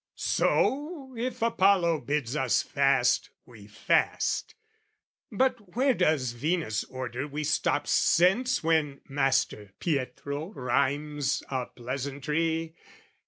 So, 0.15 1.13
if 1.15 1.43
Apollo 1.43 1.99
bids 2.05 2.35
us 2.35 2.63
fast, 2.63 3.29
we 3.45 3.67
fast: 3.67 4.55
But 5.31 5.75
where 5.75 5.93
does 5.93 6.31
Venus 6.31 6.83
order 6.85 7.27
we 7.27 7.43
stop 7.43 7.85
sense 7.85 8.63
When 8.63 9.01
Master 9.07 9.73
Pietro 9.79 10.53
rhymes 10.53 11.43
a 11.49 11.67
pleasantry? 11.67 12.73